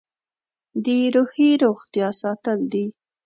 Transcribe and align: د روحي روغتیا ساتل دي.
د 0.83 0.85
روحي 1.15 1.49
روغتیا 1.63 2.07
ساتل 2.21 2.59
دي. 2.71 2.85